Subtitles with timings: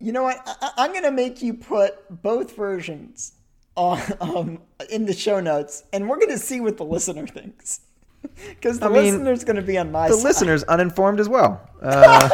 [0.00, 0.40] You know what?
[0.46, 3.32] I, I'm going to make you put both versions
[3.74, 4.58] on um,
[4.90, 7.80] in the show notes, and we're going to see what the listener thinks.
[8.48, 10.24] Because the I mean, listener's going to be on my The side.
[10.24, 11.60] listener's uninformed as well.
[11.82, 12.28] Uh,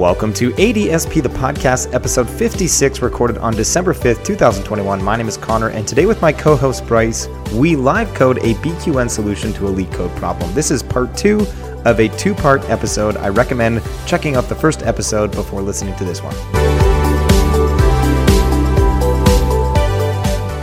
[0.00, 5.04] Welcome to ADSP, the podcast, episode 56, recorded on December 5th, 2021.
[5.04, 8.54] My name is Conor, and today with my co host Bryce, we live code a
[8.54, 10.50] BQN solution to a LeetCode problem.
[10.54, 11.40] This is part two
[11.84, 13.18] of a two part episode.
[13.18, 16.34] I recommend checking out the first episode before listening to this one.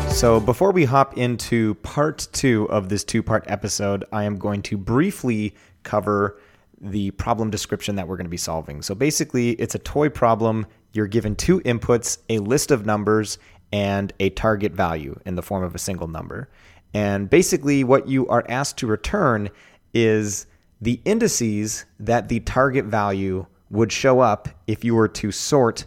[0.10, 4.64] So, before we hop into part two of this two part episode, I am going
[4.64, 6.40] to briefly cover
[6.80, 8.82] the problem description that we're going to be solving.
[8.82, 10.66] So, basically, it's a toy problem.
[10.94, 13.38] You're given two inputs, a list of numbers,
[13.72, 16.50] and a target value in the form of a single number.
[16.94, 19.50] And basically, what you are asked to return
[19.94, 20.46] is
[20.82, 25.86] the indices that the target value would show up if you were to sort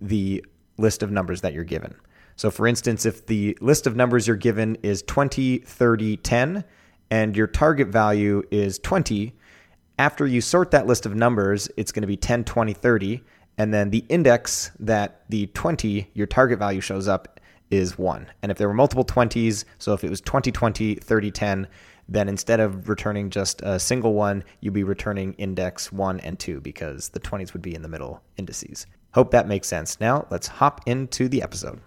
[0.00, 0.44] the
[0.76, 1.94] list of numbers that you're given.
[2.36, 6.64] So, for instance, if the list of numbers you're given is 20, 30, 10,
[7.10, 9.32] and your target value is 20,
[9.98, 13.22] after you sort that list of numbers, it's going to be 10, 20, 30,
[13.58, 18.26] and then the index that the 20, your target value, shows up is 1.
[18.42, 21.68] And if there were multiple 20s, so if it was 20, 20, 30, 10,
[22.08, 26.60] then instead of returning just a single one, you'd be returning index 1 and 2
[26.60, 28.86] because the 20s would be in the middle indices.
[29.14, 29.98] Hope that makes sense.
[29.98, 31.80] Now, let's hop into the episode.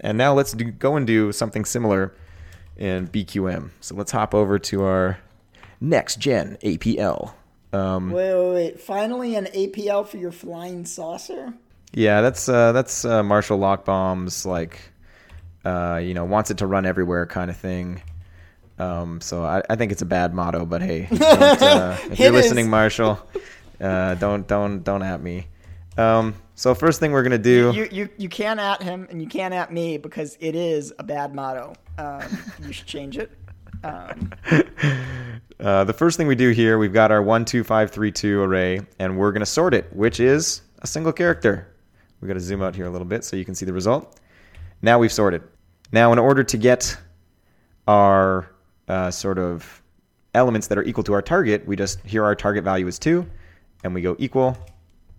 [0.00, 2.14] And now let's do, go and do something similar
[2.76, 3.70] in BQN.
[3.80, 5.18] So let's hop over to our
[5.80, 7.32] next gen APL.
[7.72, 8.80] Um, Wait, wait, wait.
[8.80, 11.52] Finally, an APL for your flying saucer?
[11.92, 14.80] yeah, that's uh, that's uh, Marshall Lochbaum's like,
[15.64, 18.00] uh, you know, wants it to run everywhere kind of thing.
[18.78, 22.32] Um, so I, I think it's a bad motto, but hey, uh, if you're is.
[22.34, 23.18] listening, Marshall,
[23.80, 25.46] uh, don't don't don't at me.
[25.98, 27.72] Um, so first thing we're gonna do.
[27.74, 31.02] You, you, you can't at him and you can't at me because it is a
[31.02, 31.74] bad motto.
[31.98, 32.22] Um,
[32.64, 33.30] you should change it.
[33.86, 34.32] Um,
[35.58, 38.42] Uh, the first thing we do here, we've got our one, two, five, three, two
[38.42, 41.74] array, and we're going to sort it, which is a single character.
[42.20, 44.20] We've got to zoom out here a little bit so you can see the result.
[44.82, 45.42] Now we've sorted.
[45.92, 46.96] Now, in order to get
[47.88, 48.50] our
[48.88, 49.82] uh, sort of
[50.34, 53.26] elements that are equal to our target, we just here our target value is two,
[53.82, 54.58] and we go equal,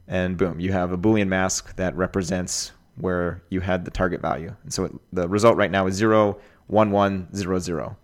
[0.08, 4.56] and boom, you have a Boolean mask that represents where you had the target value.
[4.64, 7.98] And so it, the result right now is zero, one, one, zero, zero.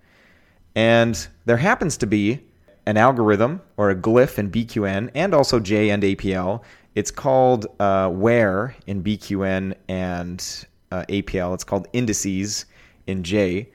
[0.75, 2.44] And there happens to be
[2.85, 6.63] an algorithm or a glyph in BQN and also J and APL.
[6.95, 11.53] It's called uh, where in BQN and uh, APL.
[11.53, 12.66] It's called indices
[13.07, 13.69] in J.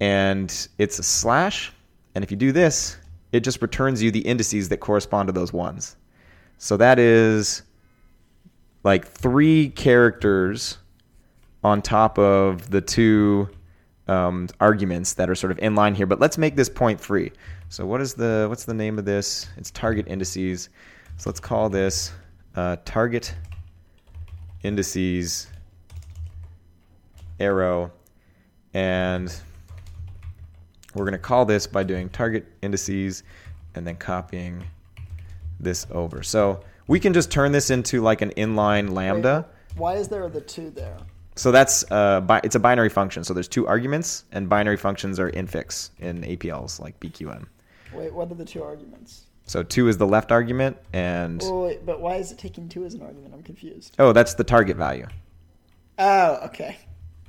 [0.00, 1.72] And it's a slash.
[2.14, 2.96] And if you do this,
[3.32, 5.96] it just returns you the indices that correspond to those ones.
[6.58, 7.62] So that is
[8.84, 10.78] like three characters
[11.64, 13.48] on top of the two
[14.08, 16.06] um, arguments that are sort of in line here.
[16.06, 17.32] But let's make this point free.
[17.68, 19.48] So what is the what's the name of this?
[19.56, 20.68] It's target indices.
[21.16, 22.12] So let's call this
[22.56, 23.34] uh, target
[24.62, 25.48] indices
[27.40, 27.92] arrow,
[28.72, 29.34] and
[30.94, 33.22] we're going to call this by doing target indices
[33.74, 34.64] and then copying
[35.58, 36.22] this over.
[36.22, 39.46] So we can just turn this into like an inline lambda.
[39.76, 40.96] why is there the two there?
[41.36, 43.24] So that's uh, bi- it's a binary function.
[43.24, 47.46] So there's two arguments, and binary functions are infix in APLs like BQN.
[47.92, 49.26] Wait, what are the two arguments?
[49.46, 52.84] So two is the left argument, and Oh, wait, but why is it taking two
[52.84, 53.34] as an argument?
[53.34, 53.94] I'm confused.
[53.98, 55.06] oh, that's the target value.
[55.98, 56.76] Oh, okay.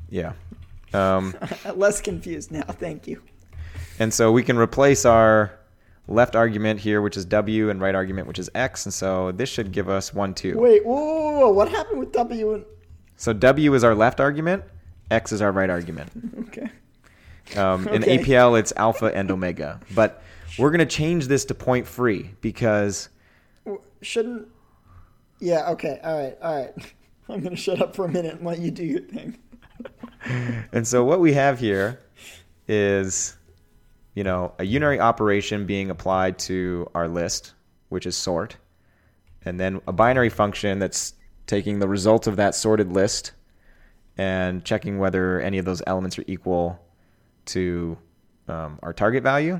[0.09, 0.33] Yeah.
[0.93, 1.35] Um,
[1.75, 2.63] Less confused now.
[2.63, 3.21] Thank you.
[3.99, 5.51] and so we can replace our
[6.07, 8.85] left argument here, which is W, and right argument, which is X.
[8.85, 10.57] And so this should give us one, two.
[10.57, 12.65] Wait, whoa, whoa, whoa, what happened with W and
[13.17, 14.63] So W is our left argument,
[15.11, 16.11] X is our right argument.
[16.47, 16.69] okay?
[17.55, 18.17] Um, in Okay.
[18.17, 19.79] APL, it's alpha and omega.
[19.93, 20.23] But
[20.57, 23.09] we're going to change this to point free because
[24.01, 24.47] Shouldn't?
[25.39, 25.69] Yeah.
[25.71, 25.99] Okay.
[26.03, 26.37] All right.
[26.41, 26.93] All right.
[27.29, 29.39] I'm gonna shut up for a minute and let you do your thing.
[30.71, 31.99] and so what we have here
[32.67, 33.35] is,
[34.13, 37.53] you know, a unary operation being applied to our list,
[37.89, 38.57] which is sort,
[39.43, 41.15] and then a binary function that's
[41.47, 43.33] taking the result of that sorted list
[44.17, 46.79] and checking whether any of those elements are equal
[47.45, 47.97] to
[48.47, 49.59] um, our target value.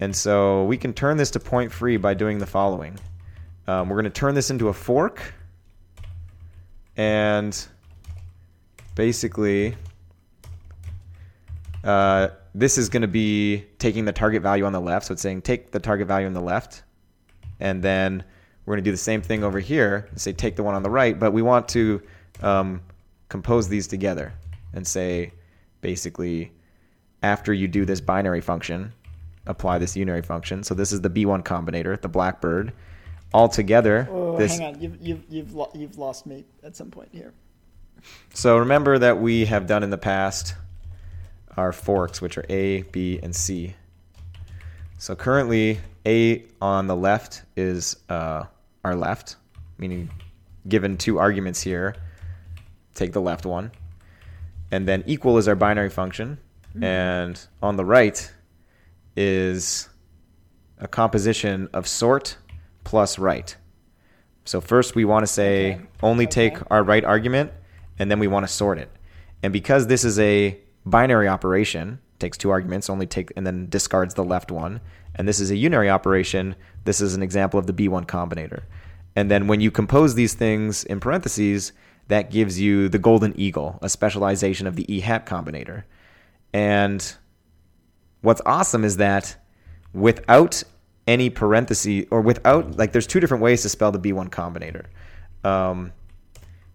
[0.00, 2.98] And so we can turn this to point free by doing the following.
[3.66, 5.34] Um, we're going to turn this into a fork.
[6.96, 7.56] And
[8.94, 9.76] basically,
[11.84, 15.06] uh, this is going to be taking the target value on the left.
[15.06, 16.82] So it's saying take the target value on the left,
[17.60, 18.24] and then
[18.68, 20.82] we're going to do the same thing over here and say take the one on
[20.82, 21.18] the right.
[21.18, 22.02] But we want to
[22.42, 22.82] um,
[23.30, 24.34] compose these together
[24.74, 25.32] and say
[25.80, 26.52] basically
[27.22, 28.92] after you do this binary function,
[29.46, 30.62] apply this unary function.
[30.62, 32.74] So this is the B1 combinator, the blackbird.
[33.32, 36.90] All together, Oh, this hang on, you've you've you've, lo- you've lost me at some
[36.90, 37.32] point here.
[38.34, 40.54] So remember that we have done in the past
[41.56, 43.74] our forks, which are A, B, and C.
[44.98, 48.44] So currently, A on the left is uh,
[48.88, 49.36] our left,
[49.76, 50.10] meaning
[50.66, 51.94] given two arguments here,
[52.94, 53.70] take the left one.
[54.70, 56.38] And then equal is our binary function.
[56.70, 56.84] Mm-hmm.
[56.84, 58.32] And on the right
[59.16, 59.88] is
[60.78, 62.36] a composition of sort
[62.84, 63.56] plus right.
[64.44, 65.86] So first we want to say Okay.
[66.02, 66.50] only Okay.
[66.50, 67.52] take our right argument
[67.98, 68.90] and then we want to sort it.
[69.42, 74.14] And because this is a binary operation, takes two arguments, only take and then discards
[74.14, 74.80] the left one,
[75.18, 76.54] and this is a unary operation,
[76.84, 78.62] this is an example of the B1 combinator.
[79.16, 81.72] And then when you compose these things in parentheses,
[82.06, 85.84] that gives you the golden eagle, a specialization of the E hat combinator.
[86.52, 87.14] And
[88.22, 89.36] what's awesome is that
[89.92, 90.62] without
[91.06, 94.86] any parenthesis or without like there's two different ways to spell the B1 combinator.
[95.48, 95.92] Um,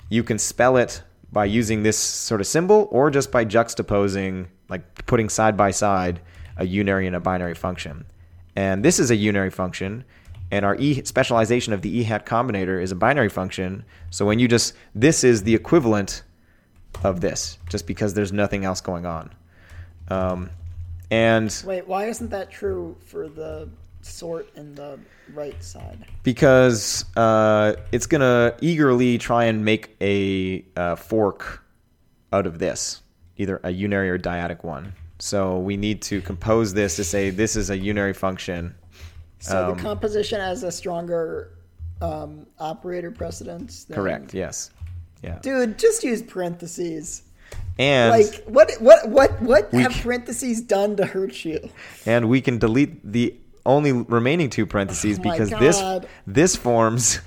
[0.09, 5.05] you can spell it by using this sort of symbol or just by juxtaposing like
[5.05, 6.21] putting side by side
[6.57, 8.05] a unary and a binary function.
[8.55, 10.03] And this is a unary function
[10.53, 13.83] and our e specialization of the e hat combinator is a binary function.
[14.11, 16.21] So when you just this is the equivalent
[17.03, 19.33] of this just because there's nothing else going on.
[20.09, 20.51] Um,
[21.09, 23.67] and Wait, why isn't that true for the
[24.01, 24.99] sort in the
[25.33, 26.05] right side?
[26.21, 31.63] because uh, it's gonna eagerly try and make a uh, fork
[32.31, 33.01] out of this,
[33.37, 34.93] either a unary or dyadic one.
[35.23, 38.75] So we need to compose this to say this is a unary function.
[39.39, 41.51] So Um, the composition has a stronger
[42.01, 43.85] um, operator precedence.
[43.85, 44.33] Than, Correct.
[44.33, 44.71] Yes.
[45.21, 45.39] Yeah.
[45.41, 47.23] Dude, just use parentheses.
[47.79, 48.69] And Like what?
[48.81, 49.07] What?
[49.07, 49.41] What?
[49.41, 51.69] What have parentheses done to hurt you?
[52.05, 53.33] and we can delete the
[53.65, 55.81] only remaining two parentheses Oh because this
[56.27, 57.21] this forms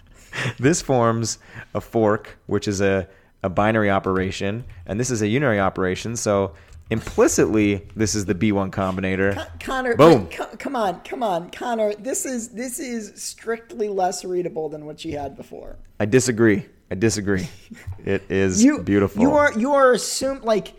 [0.58, 1.38] this forms
[1.74, 3.06] a fork, which is a,
[3.44, 6.16] a binary operation, and this is a unary operation.
[6.16, 6.52] So
[6.90, 9.34] implicitly, this is the B1 combinator.
[9.34, 10.26] Con- Conor, Boom.
[10.28, 11.94] come on, come on, Conor.
[11.94, 15.76] This is this is strictly less readable than what she had before.
[16.00, 16.66] I disagree.
[16.90, 17.48] I disagree.
[18.04, 19.20] It is You beautiful.
[19.20, 20.74] You are you are assumed like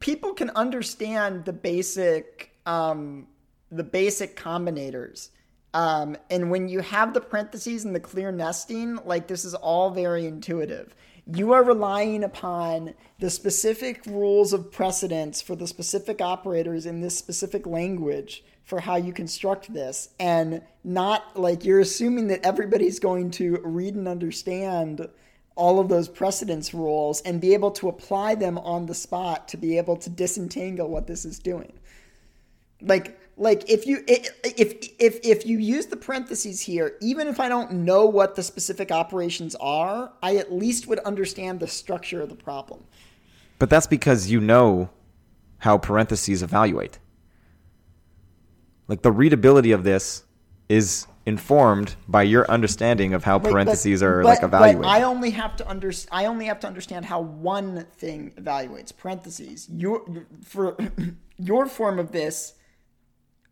[0.00, 3.26] people can understand the basic um,
[3.70, 5.28] the basic combinators.
[5.72, 9.90] Um, and when you have the parentheses and the clear nesting, like this is all
[9.90, 10.94] very intuitive.
[11.32, 17.16] You are relying upon the specific rules of precedence for the specific operators in this
[17.16, 23.30] specific language for how you construct this, and not like you're assuming that everybody's going
[23.32, 25.08] to read and understand
[25.56, 29.56] all of those precedence rules and be able to apply them on the spot to
[29.56, 31.72] be able to disentangle what this is doing.
[32.80, 34.30] Like like if you if
[35.00, 38.92] if if you use the parentheses here even if i don't know what the specific
[38.92, 42.84] operations are i at least would understand the structure of the problem
[43.60, 44.90] but that's because you know
[45.60, 46.98] how parentheses evaluate.
[48.88, 50.24] Like the readability of this
[50.68, 54.84] is informed by your understanding of how Like, but- parentheses are but- like evaluated.
[54.86, 59.68] I only have to under, I only have to understand how one thing evaluates parentheses.
[59.70, 60.02] Your
[60.42, 60.76] for
[61.36, 62.54] your form of this,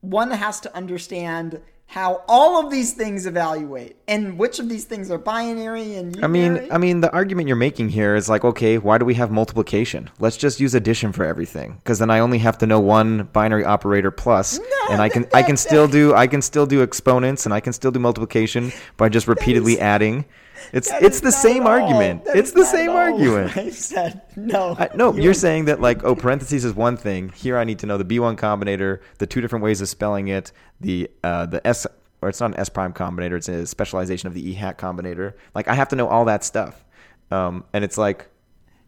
[0.01, 5.11] one has to understand how all of these things evaluate and which of these things
[5.11, 6.25] are binary and unary.
[6.25, 6.69] I mean.
[6.71, 10.11] I mean, the argument you're making here is like, okay, why do we have multiplication?
[10.19, 13.65] Let's just use addition for everything, because then I only have to know one binary
[13.65, 17.55] operator plus, and I can I can still do I can still do exponents and
[17.55, 20.27] I can still do multiplication by just repeatedly is- adding.
[20.73, 22.23] It's That it's the same argument.
[22.27, 23.57] It's the same argument.
[23.57, 24.77] I said no.
[24.79, 27.31] I, no, you you're saying that like, oh, parentheses is one thing.
[27.31, 30.53] Here, I need to know the B1 combinator, the two different ways of spelling it,
[30.81, 31.87] the uh, the S
[32.21, 33.37] or it's not an S prime combinator.
[33.37, 35.35] It's a specialization of the E hat combinator.
[35.55, 36.85] Like, I have to know all that stuff.
[37.31, 38.29] Um, and it's like,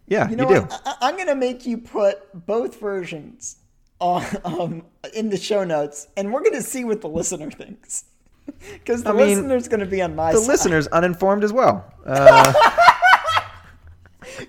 [0.08, 0.60] yeah, you, You do.
[0.62, 0.82] what?
[0.84, 3.56] I, I'm gonna make you put both versions
[4.00, 4.82] on um,
[5.14, 8.04] in the show notes, and we're gonna see what the listener thinks.
[8.74, 10.36] Because the I mean, listener's gonna be on my side.
[10.36, 10.52] the side.
[10.52, 11.84] listener's uninformed as well.
[12.04, 12.52] Uh,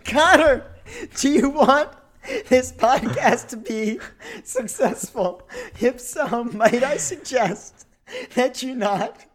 [0.06, 0.66] Connor,
[1.18, 1.90] do you want
[2.50, 4.00] this podcast to be
[4.44, 5.48] successful?
[5.80, 7.86] If so, might I suggest
[8.36, 9.26] that you not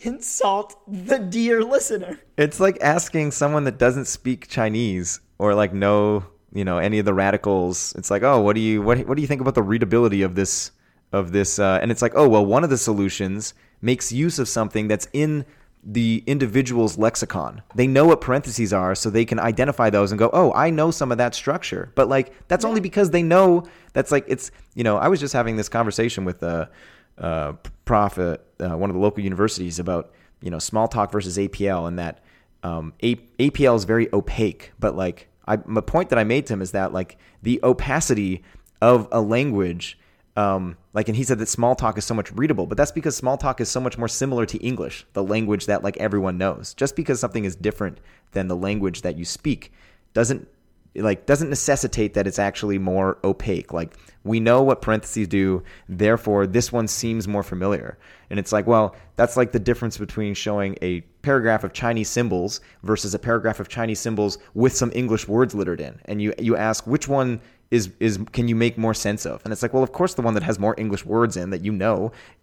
[0.00, 2.18] insult the dear listener?
[2.38, 7.04] it's like asking someone that doesn't speak Chinese or like know you know any of
[7.04, 7.94] the radicals.
[7.98, 10.34] It's like, oh, what do you what what do you think about the readability of
[10.34, 10.70] this
[11.12, 11.58] of this?
[11.58, 15.08] Uh, and it's like, oh, well, one of the solutions makes use of something that's
[15.12, 15.44] in
[15.86, 17.62] the individual's lexicon.
[17.74, 20.90] They know what parentheses are, so they can identify those and go, "Oh, I know
[20.90, 24.82] some of that structure." But like that's only because they know that's like it's you
[24.82, 24.96] know.
[24.96, 26.70] I was just having this conversation with a,
[27.18, 31.86] a prof at uh, one of the local universities about you know Smalltalk versus APL,
[31.86, 32.24] and that
[32.62, 34.72] um, A- APL is very opaque.
[34.80, 38.42] But like I, the point that I made to him is that like the opacity
[38.80, 39.98] of a language
[40.36, 43.60] um, like and he said that Smalltalk is so much readable but that's because Smalltalk
[43.60, 46.74] is so much more similar to english the language that like everyone knows.
[46.74, 47.98] Just because something is different
[48.32, 49.72] than the language that you speak
[50.12, 50.48] doesn't
[50.96, 53.72] like doesn't necessitate that it's actually more opaque.
[53.72, 57.98] Like we know what parentheses do therefore this one seems more familiar.
[58.30, 62.60] And it's like well that's like the difference between showing a paragraph of chinese symbols
[62.82, 66.00] versus a paragraph of chinese symbols with some english words littered in.
[66.04, 67.40] And you you ask which one
[67.76, 70.22] is is can you make more sense of and it's like well of course the
[70.28, 71.96] one that has more english words in that you know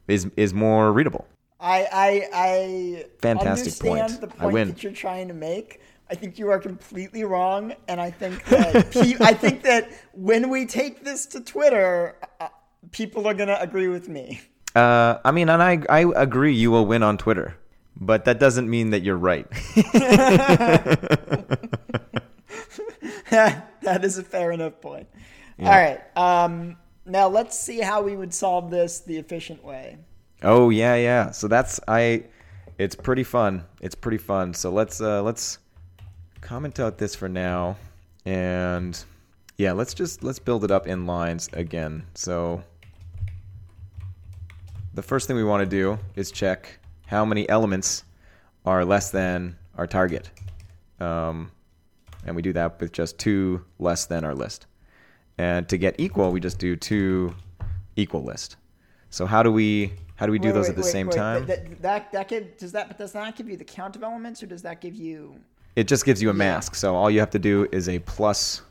[0.07, 1.25] is is more readable
[1.77, 2.11] I I
[2.50, 2.51] I
[3.21, 4.21] Fantastic understand point.
[4.23, 4.67] the I point win.
[4.69, 5.67] that you're trying to make.
[6.13, 9.83] I think you are completely wrong, and I think that pe- I think that
[10.29, 12.47] when we take this to Twitter, uh,
[13.00, 14.25] people are gonna agree with me.
[14.83, 17.47] uh, i mean and i i agree you will win on twitter
[18.09, 19.45] but that doesn't mean that you're right
[23.31, 25.07] that is a fair enough point.
[25.68, 26.01] All right.
[26.18, 29.98] Um, now let's see how we would solve this the efficient way.
[30.44, 31.32] Oh yeah, yeah.
[31.32, 32.25] So that's I.
[32.77, 33.65] It's pretty fun.
[33.80, 34.53] It's pretty fun.
[34.53, 35.60] So let's uh, let's
[36.41, 37.77] comment out this for now,
[38.25, 39.03] and
[39.58, 42.06] yeah, let's just let's build it up in lines again.
[42.15, 42.63] So
[44.94, 48.03] the first thing we want to do is check how many elements
[48.65, 50.32] are less than our target,
[51.00, 51.51] um,
[52.25, 54.65] and we do that with just two less than our list.
[55.41, 57.33] And to get equal, we just do two
[57.95, 58.57] equal list.
[59.10, 61.10] So how do we how do we do Wait, those wait, at the wait, same
[61.10, 61.48] time?
[61.48, 64.43] That, that that give, does that but does that give you the count of elements,
[64.43, 65.36] or does that give you
[65.75, 66.75] It just gives you a mask.
[66.75, 68.62] So all you have to do is a plus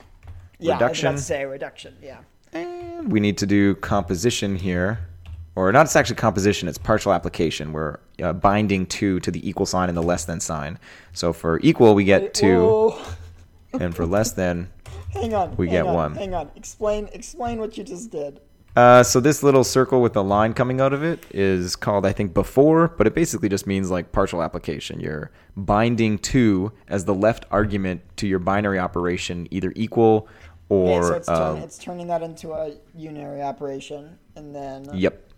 [0.60, 0.60] reduction.
[0.60, 0.70] yeah?
[0.70, 1.14] I was about reduction.
[1.16, 1.96] to say reduction.
[2.00, 2.18] Yeah.
[2.52, 5.00] And we need to do composition here.
[5.56, 7.72] Or not, it's actually composition, it's partial application.
[7.72, 10.78] We're uh, binding 2 to the equal sign and the less than sign.
[11.14, 12.94] So for equal, we get 2,
[13.80, 14.70] and for less than,
[15.12, 15.56] Hang on.
[15.56, 16.14] We hang get on, one.
[16.14, 16.50] Hang on.
[16.56, 18.40] Explain explain what you just did.
[18.76, 22.12] Uh, so this little circle with the line coming out of it is called, I
[22.12, 25.00] think, before, but it basically just means like partial application.
[25.00, 30.28] You're binding two as the left argument to your binary operation, either equal
[30.68, 31.02] or.
[31.02, 35.28] Okay, so it's, turn, uh, it's turning that into a unary operation, and then yep.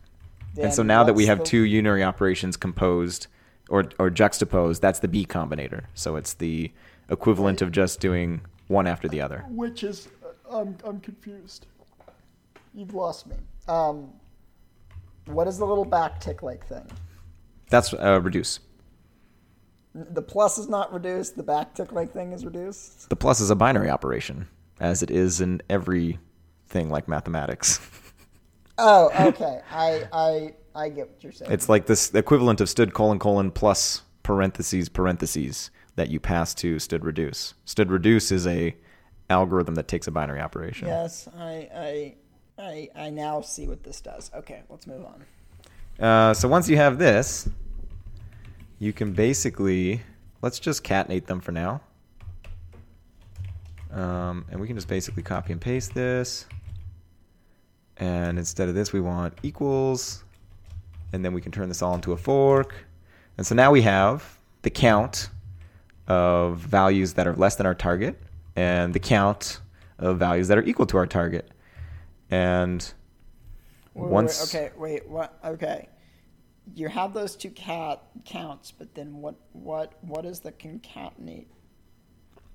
[0.54, 3.28] then And so now that we have the- two unary operations composed
[3.70, 5.84] or, or juxtaposed, that's the B combinator.
[5.94, 6.70] So it's the
[7.08, 9.44] equivalent of just doing one after the other.
[9.48, 11.66] Which is, uh, I'm, I'm confused.
[12.74, 13.36] You've lost me.
[13.68, 14.10] Um,
[15.26, 16.86] what is the little back tick like thing?
[17.68, 18.60] That's uh, reduce.
[19.94, 21.36] The plus is not reduced.
[21.36, 23.08] The back tick like thing is reduced.
[23.08, 24.48] The plus is a binary operation,
[24.80, 26.18] as it is in every
[26.66, 27.80] thing like mathematics.
[28.78, 29.60] Oh, okay.
[29.70, 31.52] I I I get what you're saying.
[31.52, 36.78] It's like this equivalent of stood colon colon plus parentheses parentheses that you pass to
[36.78, 37.54] stood reduce.
[37.64, 38.75] Stood reduce is a
[39.30, 40.88] algorithm that takes a binary operation.
[40.88, 42.14] yes, I I
[42.58, 44.30] I I now see what this does.
[44.34, 45.25] Okay, let's move on.
[46.04, 47.49] Uh, so once you have this,
[48.78, 50.02] you can basically
[50.42, 51.80] let's just catenate them for now.
[53.92, 56.46] Um, and we can just basically copy and paste this.
[57.99, 60.25] And instead of this, we want equals.
[61.12, 62.75] And then we can turn this all into a fork.
[63.37, 65.28] And so now we have the count
[66.09, 68.21] of values that are less than our target
[68.56, 69.61] and the count
[69.99, 71.50] of values that are equal to our target.
[72.30, 72.80] And
[73.94, 75.38] Wait, wait, once okay, wait, what?
[75.44, 75.88] Okay,
[76.75, 79.35] you have those two cat counts, but then what?
[79.52, 79.92] What?
[80.00, 81.47] What is the concatenate?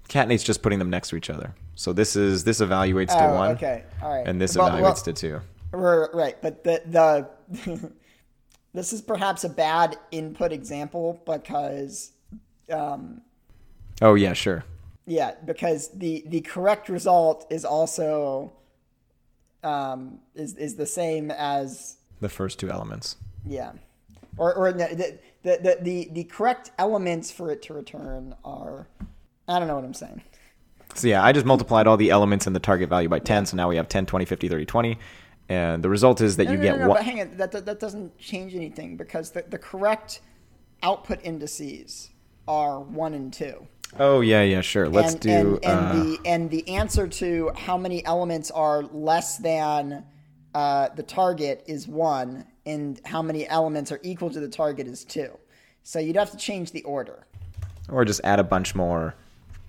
[0.08, 1.54] Catenate's just putting them next to each other.
[1.76, 4.26] So this is this evaluates to one, okay, all right.
[4.26, 5.42] and this Well- evaluates well- to two.
[5.72, 7.92] Right, right, but the the
[8.74, 12.14] this is perhaps a bad input example because,
[12.72, 13.22] um,
[14.02, 14.64] Oh yeah, sure.
[15.06, 18.54] yeah, because the the correct result is also
[19.64, 23.16] um is is the same as The first two elements.
[23.46, 23.72] yeah,
[24.38, 28.88] or or the the the the, the correct elements for it to return are
[29.48, 30.22] I don't know what I'm saying.
[30.94, 33.58] So yeah, I just multiplied all the elements in the target value by 10, so
[33.58, 34.98] now we have 10, 20, 50, 30, 20.
[35.50, 36.98] And the result is that No, you no, get no, one.
[36.98, 40.22] but hang on, that, that that doesn't change anything because the the correct
[40.84, 42.10] output indices
[42.48, 43.68] are one and two.
[44.00, 44.90] Oh yeah, yeah, sure.
[44.90, 45.30] Let's and, do.
[45.30, 50.04] and, and uh, the and the answer to how many elements are less than
[50.54, 55.06] uh, the target is one, and how many elements are equal to the target is
[55.06, 55.38] two.
[55.84, 57.26] So you'd have to change the order.
[57.90, 59.16] or just add a bunch more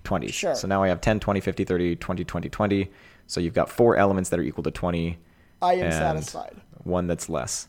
[0.03, 0.33] 20s.
[0.33, 0.55] Sure.
[0.55, 2.91] So now I have 10, 20, 50, 30, 20, 20, 20.
[3.27, 5.17] So you've got four elements that are equal to 20.
[5.61, 6.59] I am satisfied.
[6.83, 7.67] One that's less.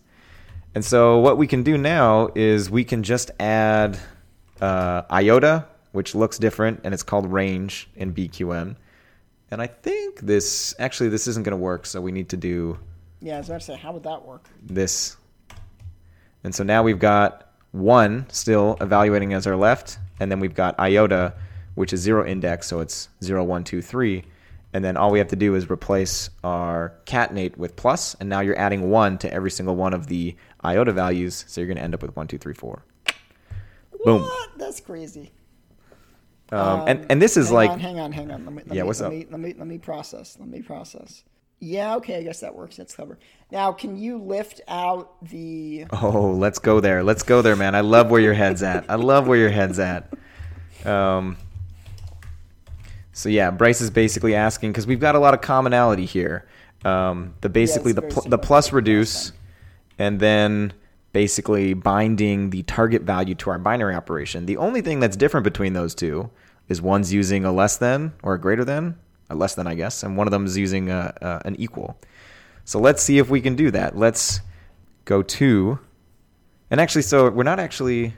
[0.75, 3.99] And so what we can do now is we can just add
[4.61, 8.77] uh, iota, which looks different, and it's called range in BQN.
[9.51, 12.79] And I think this actually this isn't going to work, so we need to do
[13.21, 14.49] Yeah, I was about to say, how would that work?
[14.63, 15.17] this.
[16.45, 20.79] And so now we've got one still evaluating as our left, and then we've got
[20.81, 21.35] iota,
[21.75, 24.25] which is zero index, so it's zero, one, two, three.
[24.73, 28.41] And then all we have to do is replace our catenate with plus, and now
[28.41, 31.83] you're adding one to every single one of the iota values, so you're going to
[31.83, 32.85] end up with one, two, three, four.
[34.05, 34.23] Boom.
[34.23, 34.51] What?
[34.57, 35.33] That's crazy.
[36.53, 38.45] Um, and and this is hang like on, hang on, hang on.
[38.45, 39.13] Let me, let Yeah, me, what's let up?
[39.13, 40.37] Me, let me let me process.
[40.39, 41.25] Let me process.
[41.63, 42.77] Yeah, okay, I guess that works.
[42.77, 43.19] That's clever.
[43.53, 45.85] Now, can you lift out the?
[45.93, 47.03] Oh, let's go there.
[47.03, 47.75] Let's go there, man.
[47.75, 48.87] I love where your head's at.
[48.89, 50.11] I love where your head's at.
[50.87, 51.37] Um,
[53.13, 56.47] so yeah, Bryce is basically asking because we've got a lot of commonality here.
[56.85, 59.33] Um, the basically it's the pl- the plus reduce,
[59.99, 60.73] and then
[61.13, 64.47] basically binding the target value to our binary operation.
[64.47, 66.31] The only thing that's different between those two
[66.69, 68.99] is one's using a less than or a greater than,
[69.29, 71.99] a less than I guess, and one of them is using a, a, an equal.
[72.65, 73.97] So let's see if we can do that.
[73.97, 74.41] Let's
[75.05, 75.79] go to,
[76.71, 78.15] and actually, so we're not actually.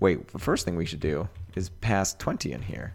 [0.00, 2.94] Wait, the first thing we should do is pass 20 in here.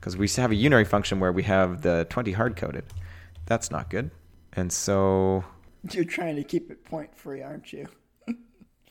[0.00, 2.84] Because we have a unary function where we have the 20 hard coded.
[3.46, 4.10] That's not good.
[4.54, 5.44] And so,
[5.90, 7.86] You're trying to keep it point free, aren't you?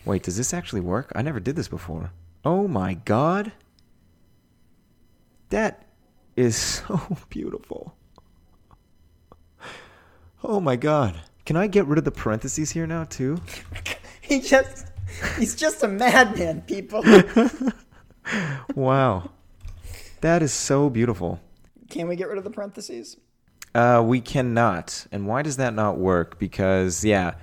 [0.07, 1.11] Wait, does this actually work?
[1.15, 2.11] I never did this before.
[2.43, 3.51] Oh my god.
[5.49, 5.85] That
[6.35, 7.95] is so beautiful.
[10.43, 11.19] Oh my god.
[11.45, 13.41] Can I get rid of the parentheses here now, too?
[14.21, 14.87] he just.
[15.37, 17.03] He's just a madman, people.
[18.75, 19.31] Wow.
[20.21, 21.39] That is so beautiful.
[21.89, 23.17] Can we get rid of the parentheses?
[23.73, 25.07] Uh, we cannot.
[25.11, 26.39] And why does that not work?
[26.39, 27.35] Because, yeah,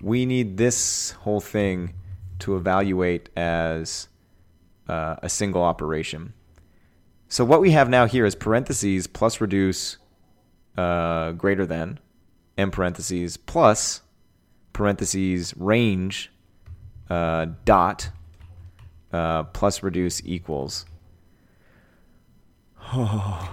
[0.00, 1.94] we need this whole thing
[2.40, 4.08] to evaluate as
[4.88, 6.32] uh, a single operation.
[7.28, 9.98] So what we have now here is parentheses plus reduce
[10.76, 12.00] uh, greater than,
[12.56, 14.02] and parentheses plus
[14.72, 16.30] parentheses range
[17.10, 18.10] uh, dot
[19.12, 20.86] uh, plus reduce equals.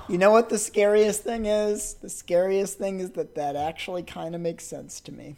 [0.07, 1.95] You know what the scariest thing is?
[1.95, 5.35] The scariest thing is that that actually kind of makes sense to me.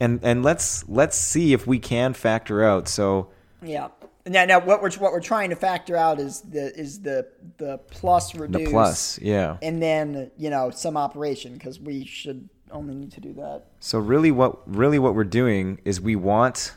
[0.00, 2.88] And and let's let's see if we can factor out.
[2.88, 3.30] So
[3.62, 3.88] Yeah.
[4.26, 7.28] Now, now what we're what we're trying to factor out is the is the
[7.58, 9.56] the plus reduce the plus, yeah.
[9.62, 13.66] and then you know some operation because we should only need to do that.
[13.78, 16.74] So really what really what we're doing is we want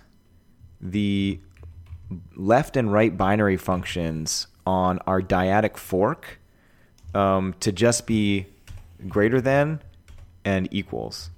[0.79, 1.39] the
[2.35, 6.39] left and right binary functions on our dyadic fork
[7.13, 8.45] um, to just be
[9.07, 9.81] greater than
[10.45, 11.31] and equals.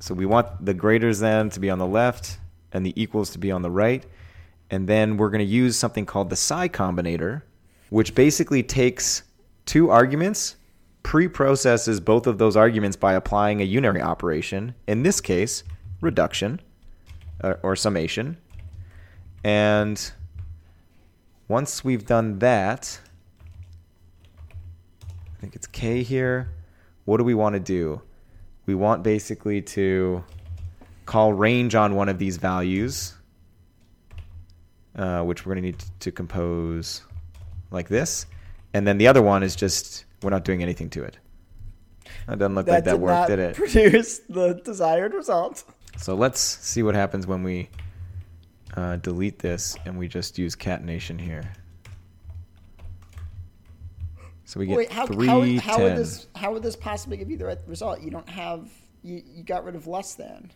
[0.00, 2.38] So we want the greater than to be on the left
[2.72, 4.04] and the equals to be on the right.
[4.70, 7.42] And then we're going to use something called the psi combinator,
[7.90, 9.22] which basically takes
[9.66, 10.56] two arguments,
[11.02, 15.64] pre-processes both of those arguments by applying a unary operation, in this case,
[16.00, 16.60] reduction
[17.42, 18.36] uh, or summation.
[19.42, 20.12] And
[21.48, 23.00] once we've done that,
[25.02, 26.50] I think it's k here.
[27.04, 28.02] What do we want to do?
[28.68, 30.22] We want basically to
[31.06, 33.14] call range on one of these values,
[34.94, 37.00] uh, which we're going to need to compose
[37.70, 38.26] like this.
[38.74, 41.16] And then the other one is just, we're not doing anything to it.
[42.26, 43.56] That doesn't look like that did worked, did it?
[43.56, 45.64] Produce the desired result.
[45.96, 47.70] So let's see what happens when we
[48.76, 51.50] uh, delete this and we just use catenation here.
[54.48, 57.30] So we get Wait, how, three how, how would this how would this possibly give
[57.30, 58.00] you the right result?
[58.00, 58.66] You don't have
[59.02, 60.50] you, you got rid of less than.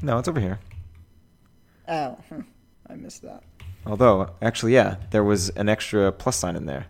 [0.00, 0.60] No, it's over here.
[1.88, 2.16] Oh,
[2.88, 3.42] I missed that.
[3.84, 6.86] Although, actually, yeah, there was an extra plus sign in there.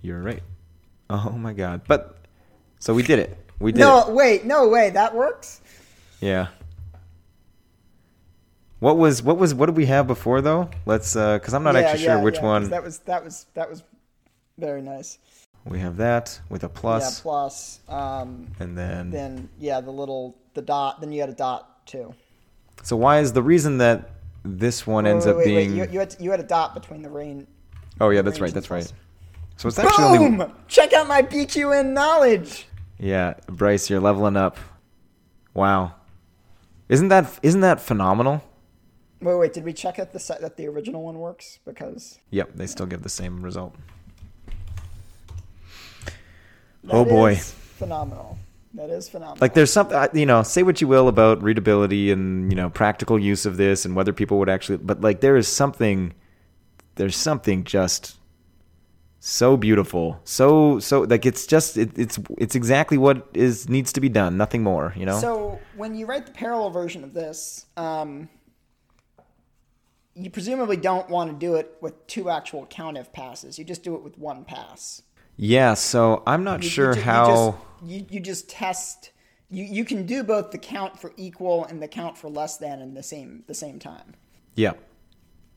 [0.00, 0.44] You're right.
[1.10, 1.80] Oh my god!
[1.88, 2.16] But
[2.78, 3.36] so we did it.
[3.58, 4.14] We did No, it.
[4.14, 5.60] wait, no way, that works.
[6.20, 6.46] Yeah.
[8.78, 10.70] What was what was what did we have before though?
[10.86, 12.70] Let's uh because I'm not Yeah, actually sure yeah, which yeah, one.
[12.70, 13.82] That was that was that was
[14.58, 15.18] very nice.
[15.64, 17.80] We have that with a plus, Yeah, plus.
[17.88, 21.00] Um, and then then yeah, the little the dot.
[21.00, 22.14] Then you had a dot too.
[22.82, 24.10] So why is the reason that
[24.44, 26.74] this one ends Wait, up wait, wait, being You, you had you had a dot
[26.74, 27.46] between the rain.
[28.00, 28.52] Oh yeah, that's right.
[28.54, 28.90] That's right.
[29.56, 30.52] So it's actually Boom!
[30.68, 32.66] Check out my BQN knowledge.
[32.98, 34.56] yeah, Bryce, you're leveling up.
[35.52, 35.94] Wow,
[36.88, 38.42] isn't that isn't that phenomenal?
[39.20, 39.52] Wait, wait.
[39.52, 41.58] Did we check out the site that the original one works?
[41.66, 43.74] Because Yep, they still give the same result.
[46.88, 47.32] That Oh, boy.
[47.32, 48.38] is phenomenal.
[48.74, 49.38] That is phenomenal.
[49.40, 53.18] Like there's something you know, say what you will about readability and you know practical
[53.18, 56.12] use of this and whether people would actually, but like there is something,
[56.96, 58.16] there's something just
[59.20, 64.00] so beautiful, so so like it's just it, it's it's exactly what is needs to
[64.00, 64.92] be done, nothing more.
[64.96, 65.18] You know.
[65.18, 68.28] So when you write the parallel version of this, um,
[70.14, 73.58] you presumably don't want to do it with two actual countif passes.
[73.58, 75.02] You just do it with one pass.
[75.38, 75.72] Yeah.
[75.74, 77.26] So I'm not You- you sure you how.
[77.26, 79.12] just- you, you just test.
[79.50, 82.82] You, you can do both the count for equal and the count for less than
[82.82, 84.14] in the same the same time.
[84.54, 84.72] Yeah.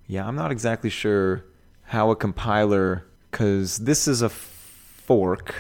[0.07, 1.45] Yeah, I'm not exactly sure
[1.83, 5.53] how a compiler, because this is a fork.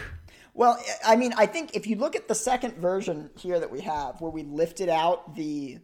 [0.53, 3.81] Well, I mean, I think if you look at the second version here that we
[3.81, 5.79] have, where we lifted out the,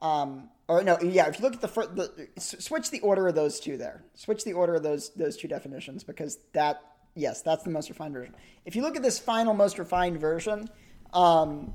[0.00, 3.34] um, or no, yeah, if you look at the first, the, switch the order of
[3.34, 4.04] those two there.
[4.14, 6.80] Switch the order of those those two definitions because that,
[7.14, 8.34] yes, that's the most refined version.
[8.64, 10.68] If you look at this final most refined version,
[11.12, 11.74] um,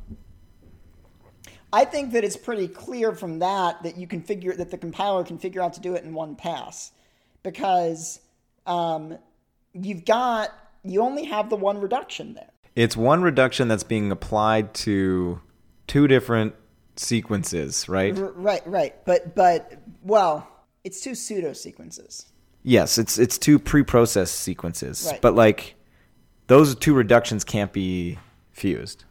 [1.72, 5.24] I think that it's pretty clear from that that you can figure that the compiler
[5.24, 6.92] can figure out to do it in one pass,
[7.44, 8.20] because
[8.66, 9.18] um,
[9.74, 10.52] you've got
[10.84, 12.50] you only have the one reduction there.
[12.76, 15.42] It's one reduction that's being applied to
[15.88, 16.56] two different
[16.96, 18.18] sequences, right?
[18.18, 20.48] R- right, right, but but well,
[20.84, 22.29] it's two pseudo sequences.
[22.64, 25.22] Yes, it's it's two pre-processed sequences, Right.
[25.22, 25.76] but like
[26.48, 28.20] those two reductions can't be
[28.52, 29.06] fused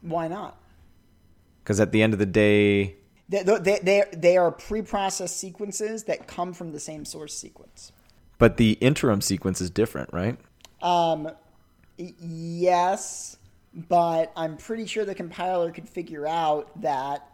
[0.00, 0.58] Why not?
[1.62, 2.96] because at the end of the day,
[3.28, 7.92] They they they, they are pre-processed sequences that come from the same source sequence.
[8.38, 10.38] but the interim sequence is different, right?
[10.82, 11.30] Um,
[11.98, 13.36] yes,
[13.74, 17.26] but I'm pretty sure the compiler could figure out that.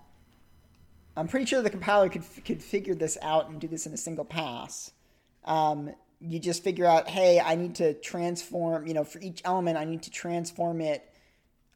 [1.16, 3.96] I'm pretty sure the compiler could could figure this out and do this in a
[3.96, 4.92] single pass.
[5.44, 8.86] Um, you just figure out, hey, I need to transform.
[8.86, 11.06] You know, for each element, I need to transform it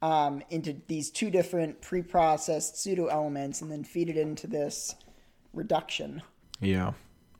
[0.02, 4.94] um, into these two different pre-processed pseudo elements, and then feed it into this
[5.54, 6.22] reduction.
[6.60, 6.92] Yeah.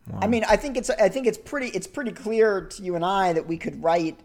[0.09, 0.19] Wow.
[0.23, 3.05] I mean, I think it's I think it's pretty it's pretty clear to you and
[3.05, 4.21] I that we could write,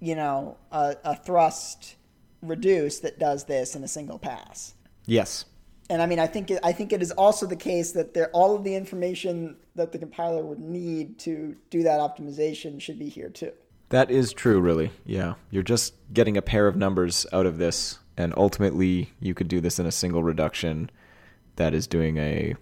[0.00, 1.96] you know, a, a thrust
[2.42, 4.74] reduce that does this in a single pass.
[5.06, 5.44] yes.
[5.90, 8.30] And I mean, I think it, I think it is also the case that there
[8.30, 13.08] all of the information that the compiler would need to do that optimization should be
[13.08, 13.52] here too.
[13.88, 14.92] That is true, really.
[15.04, 15.34] Yeah.
[15.50, 19.60] You're just getting a pair of numbers out of this, and ultimately, you could do
[19.60, 20.90] this in a single reduction
[21.56, 22.54] that is doing a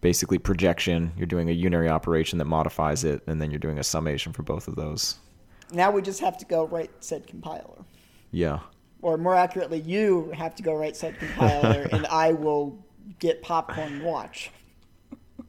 [0.00, 1.12] basically projection.
[1.16, 4.44] You're doing a unary operation that modifies it, and then you're doing a summation for
[4.44, 5.18] both of those.
[5.72, 7.84] Now we just have to go write said compiler,
[8.30, 8.60] Yeah.
[9.02, 12.78] Or more accurately, you have to go write said compiler, and I will
[13.18, 14.50] get popcorn and watch.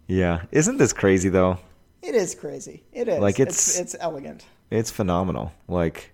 [0.08, 0.44] Yeah.
[0.52, 1.58] Isn't this crazy, though?
[2.02, 2.84] It is crazy.
[2.92, 3.20] It is.
[3.20, 4.46] Like, it's it's- it's elegant.
[4.70, 5.52] It's phenomenal.
[5.68, 6.12] Like,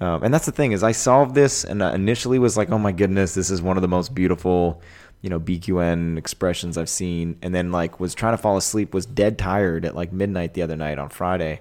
[0.00, 2.78] um, and that's the thing is, I solved this and I initially was like, "Oh
[2.78, 4.80] my goodness, this is one of the most beautiful,
[5.22, 9.06] you know, BQN expressions I've seen." And then like was trying to fall asleep, was
[9.06, 11.60] dead tired at like midnight the other night on Friday,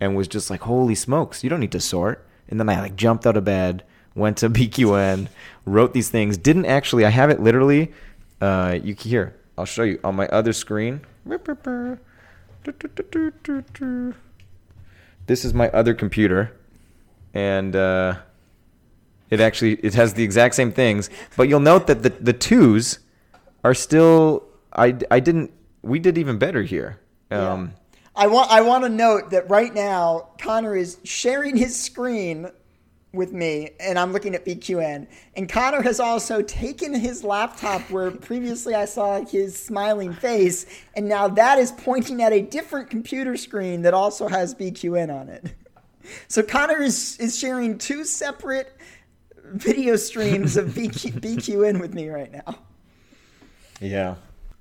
[0.00, 2.96] and was just like, "Holy smokes, you don't need to sort." And then I like
[2.96, 5.28] jumped out of bed, went to BQN,
[5.64, 6.36] wrote these things.
[6.36, 7.04] Didn't actually.
[7.04, 7.92] I have it literally.
[8.40, 9.34] Uh, you can hear.
[9.56, 11.00] I'll show you on my other screen.
[15.26, 16.52] This is my other computer,
[17.32, 18.16] and uh,
[19.30, 21.08] it actually it has the exact same things.
[21.36, 22.98] But you'll note that the the twos
[23.62, 24.44] are still.
[24.72, 25.52] I I didn't.
[25.82, 26.98] We did even better here.
[27.30, 27.74] Um,
[28.16, 32.48] I want I want to note that right now Conor is sharing his screen
[33.12, 35.06] with me, and I'm looking at BQN.
[35.36, 41.08] And Conor has also taken his laptop where previously I saw his smiling face, and
[41.08, 45.54] now that is pointing at a different computer screen that also has BQN on it.
[46.28, 48.76] So Conor is is sharing two separate
[49.42, 52.58] video streams of BQ, BQN with me right now.
[53.80, 54.16] Yeah.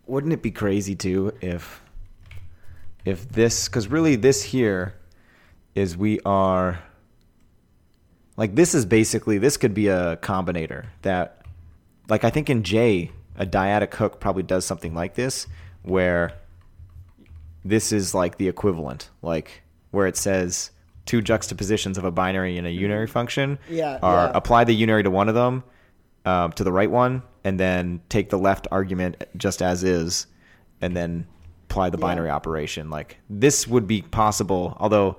[0.05, 1.82] Wouldn't it be crazy too if
[3.05, 4.95] if this cuz really this here
[5.75, 6.79] is we are
[8.37, 11.41] like this is basically this could be a combinator that
[12.09, 15.47] like I think in J a dyadic hook probably does something like this
[15.81, 16.33] where
[17.65, 20.71] this is like the equivalent like where it says
[21.05, 24.31] two juxtapositions of a binary and a unary function Yeah, are yeah.
[24.33, 25.63] apply the unary to one of them
[26.25, 30.27] um, to the right one and then take the left argument just as is
[30.79, 31.27] and then
[31.73, 32.89] apply the binary operation.
[32.89, 35.17] Like this would be possible, although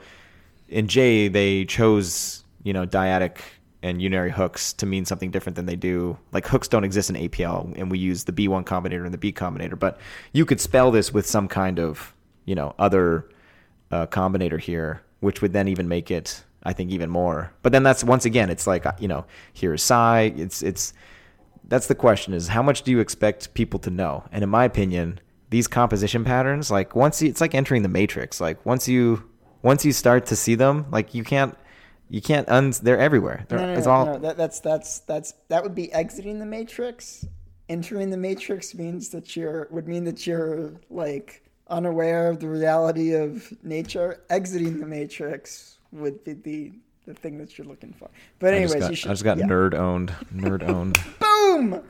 [0.68, 3.38] in J they chose you know dyadic
[3.82, 6.16] and unary hooks to mean something different than they do.
[6.32, 9.32] Like hooks don't exist in APL, and we use the B1 combinator and the B
[9.32, 9.78] combinator.
[9.78, 9.98] But
[10.32, 12.14] you could spell this with some kind of
[12.44, 13.28] you know other
[13.90, 17.52] uh, combinator here, which would then even make it, I think, even more.
[17.62, 20.32] But then that's once again, it's like you know, here's psi.
[20.36, 20.94] It's it's
[21.64, 24.22] that's the question: is how much do you expect people to know?
[24.30, 25.18] And in my opinion,
[25.50, 28.40] these composition patterns, like once you, it's like entering the matrix.
[28.40, 29.28] Like once you
[29.62, 31.57] once you start to see them, like you can't
[32.09, 32.72] you can't un.
[32.83, 33.44] They're everywhere.
[33.48, 34.07] They're, No, no, no, it's all.
[34.07, 37.26] no, that, that's that's that's that would be exiting the matrix.
[37.68, 43.14] Entering the matrix means that you're would mean that you're like unaware of the reality
[43.14, 44.22] of nature.
[44.28, 46.72] Exiting the matrix would be the
[47.07, 48.11] the thing that you're looking for.
[48.38, 49.11] But I anyways, just got, you should.
[49.11, 49.46] I just got yeah.
[49.46, 50.14] nerd owned.
[50.35, 50.98] Nerd owned.
[51.20, 51.83] Boom.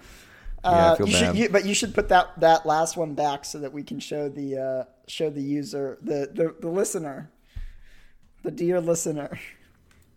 [0.64, 1.27] Uh, feel you bad.
[1.27, 4.00] should, you, but you should put that that last one back so that we can
[4.00, 7.31] show the uh, show the user the, the the listener,
[8.42, 9.38] the dear listener.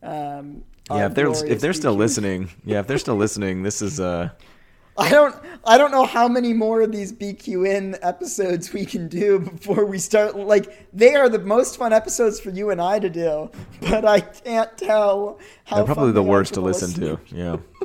[0.02, 4.00] Um, yeah, if they're if they're still listening, yeah, if they're still listening, this is
[4.00, 4.30] uh.
[5.00, 9.38] I don't I don't know how many more of these BQN episodes we can do
[9.38, 13.10] before we start like they are the most fun episodes for you and I to
[13.10, 17.20] do, but I can't tell how They're probably the worst to listen to.
[17.28, 17.58] Yeah.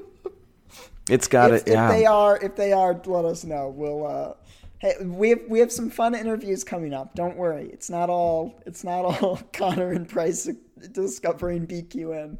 [1.08, 1.72] It's got If, it.
[1.72, 1.86] Yeah.
[1.86, 3.68] if they are if they are let us know.
[3.68, 4.34] We'll uh
[4.78, 7.14] Hey, we have we have some fun interviews coming up.
[7.14, 10.48] Don't worry, it's not all it's not all Conor and Bryce
[10.92, 12.38] discovering BQN.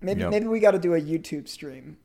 [0.00, 0.30] Maybe Yep.
[0.30, 1.96] maybe we got to do a YouTube stream.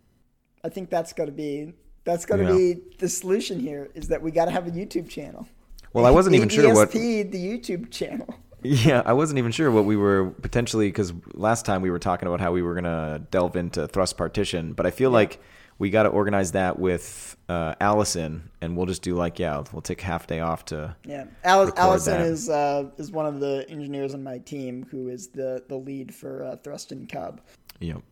[0.63, 1.73] I think that's got to be
[2.05, 2.53] that's got to Yeah.
[2.53, 3.89] be the solution here.
[3.93, 5.47] Is that we got to have a YouTube channel.
[5.93, 6.91] Well, I wasn't even sure what.
[6.91, 8.33] The YouTube channel.
[8.63, 12.27] Yeah, I wasn't even sure what we were potentially because last time we were talking
[12.27, 15.39] about how we were gonna delve into thrust partition, but I feel like
[15.79, 19.81] we got to organize that with uh, Allison, and we'll just do like yeah, we'll
[19.81, 20.95] take half day off to.
[21.05, 22.27] Yeah, Al- Allison that.
[22.27, 26.13] is uh, is one of the engineers on my team who is the the lead
[26.13, 27.41] for uh, Thrust and Cub.
[27.81, 28.03] Know,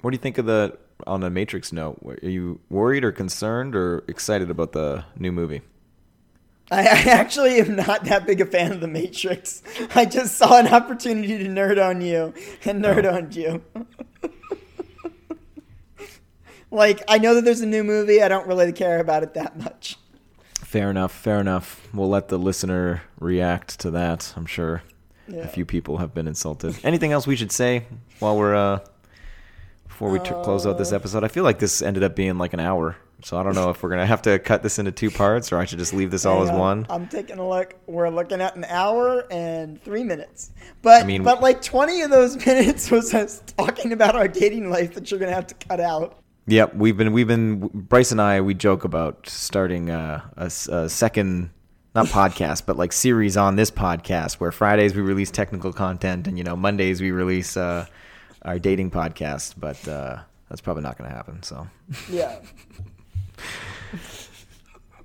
[0.00, 2.00] what do you think of the on a Matrix note?
[2.04, 5.62] Are you worried or concerned or excited about the new movie?
[6.70, 9.62] I, I actually am not that big a fan of the Matrix.
[9.94, 12.32] I just saw an opportunity to nerd on you
[12.64, 13.16] and nerd Oh.
[13.16, 13.62] on you.
[16.70, 18.22] like I know that there's a new movie.
[18.22, 19.98] I don't really care about it that much.
[20.60, 21.12] Fair enough.
[21.12, 21.86] Fair enough.
[21.94, 24.32] We'll let the listener react to that.
[24.36, 24.82] I'm sure
[25.28, 25.40] Yeah.
[25.42, 26.76] a few people have been insulted.
[26.82, 27.84] Anything else we should say
[28.18, 28.80] while we're uh
[29.86, 30.96] before we t- close out this Uh.
[30.96, 31.22] episode?
[31.24, 33.82] I feel like this ended up being like an hour, so I don't know if
[33.82, 36.24] we're gonna have to cut this into two parts or I should just leave this
[36.26, 36.58] all as on.
[36.58, 36.86] one.
[36.90, 37.74] I'm taking a look.
[37.86, 40.52] We're looking at an hour and three minutes.
[40.82, 44.70] But I mean- but like 20 of those minutes was us talking about our dating
[44.70, 46.18] life that you're gonna have to cut out.
[46.46, 50.88] Yep, we've been we've been Bryce and I we joke about starting a a, a
[50.90, 51.48] second
[51.94, 56.36] not podcast but like series on this podcast where Fridays we release technical content and
[56.36, 57.86] you know Mondays we release uh,
[58.42, 60.18] our dating podcast, but uh,
[60.50, 61.42] that's probably not going to happen.
[61.42, 61.66] So
[62.10, 62.36] Yeah.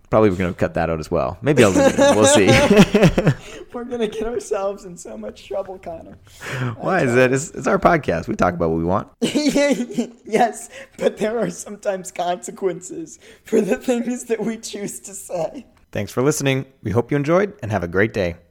[0.09, 1.37] probably we're going to cut that out as well.
[1.41, 2.15] Maybe I'll leave it.
[2.15, 2.47] we'll see.
[3.73, 6.17] We're gonna get ourselves in so much trouble, Conor.
[6.77, 7.31] Why is that?
[7.31, 8.27] It's, it's our podcast.
[8.27, 9.09] We talk about what we want.
[9.21, 15.67] yes, but there are sometimes consequences for the things that we choose to say.
[15.91, 16.65] Thanks for listening.
[16.81, 18.37] We hope you enjoyed and have a great day.